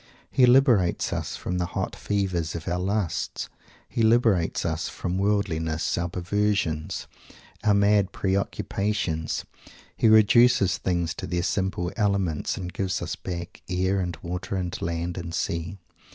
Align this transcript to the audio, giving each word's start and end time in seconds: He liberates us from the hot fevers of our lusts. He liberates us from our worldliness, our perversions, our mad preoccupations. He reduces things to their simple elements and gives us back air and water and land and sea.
He 0.31 0.47
liberates 0.47 1.13
us 1.13 1.35
from 1.35 1.59
the 1.59 1.67
hot 1.77 1.95
fevers 1.95 2.55
of 2.55 2.67
our 2.67 2.79
lusts. 2.79 3.49
He 3.87 4.01
liberates 4.01 4.65
us 4.65 4.89
from 4.89 5.13
our 5.19 5.21
worldliness, 5.21 5.95
our 5.95 6.09
perversions, 6.09 7.05
our 7.63 7.75
mad 7.75 8.11
preoccupations. 8.11 9.45
He 9.95 10.07
reduces 10.09 10.79
things 10.79 11.13
to 11.13 11.27
their 11.27 11.43
simple 11.43 11.91
elements 11.97 12.57
and 12.57 12.73
gives 12.73 12.99
us 12.99 13.15
back 13.15 13.61
air 13.69 13.99
and 13.99 14.17
water 14.23 14.55
and 14.55 14.75
land 14.81 15.19
and 15.19 15.35
sea. 15.35 15.77